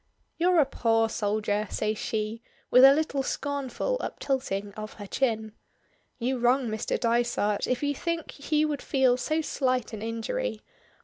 [0.39, 5.51] "You're a poor soldier!" says she, with a little scornful uptilting of her chin.
[6.17, 6.99] "You wrong Mr.
[6.99, 10.63] Dysart if you think he would feel so slight an injury.